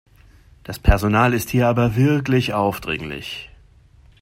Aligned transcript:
Das 0.63 0.79
Personal 0.79 1.31
ist 1.35 1.51
hier 1.51 1.67
aber 1.67 1.95
wirklich 1.95 2.53
aufdringlich. 2.55 3.51